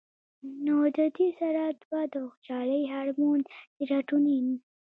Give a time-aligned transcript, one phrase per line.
[0.65, 3.39] نو د دې سره دوه د خوشالۍ هارمون
[3.75, 4.47] سېراټونین